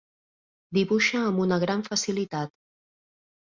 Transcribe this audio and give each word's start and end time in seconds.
Dibuixa 0.77 1.21
amb 1.25 1.43
una 1.43 1.59
gran 1.65 1.85
facilitat. 1.91 2.55